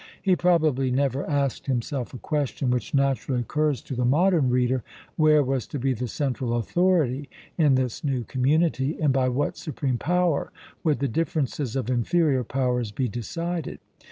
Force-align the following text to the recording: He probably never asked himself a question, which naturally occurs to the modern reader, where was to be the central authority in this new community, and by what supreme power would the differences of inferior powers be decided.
He 0.19 0.35
probably 0.35 0.89
never 0.89 1.23
asked 1.29 1.67
himself 1.67 2.11
a 2.11 2.17
question, 2.17 2.71
which 2.71 2.91
naturally 2.95 3.41
occurs 3.41 3.83
to 3.83 3.95
the 3.95 4.03
modern 4.03 4.49
reader, 4.49 4.83
where 5.15 5.43
was 5.43 5.67
to 5.67 5.77
be 5.77 5.93
the 5.93 6.07
central 6.07 6.55
authority 6.55 7.29
in 7.55 7.75
this 7.75 8.03
new 8.03 8.23
community, 8.23 8.99
and 8.99 9.13
by 9.13 9.29
what 9.29 9.57
supreme 9.57 9.99
power 9.99 10.51
would 10.83 11.01
the 11.01 11.07
differences 11.07 11.75
of 11.75 11.87
inferior 11.87 12.43
powers 12.43 12.91
be 12.91 13.07
decided. 13.07 13.77